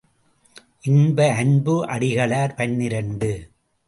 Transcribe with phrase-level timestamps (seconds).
[0.81, 3.31] இன்ப அன்பு அடிகளார் பனிரண்டு.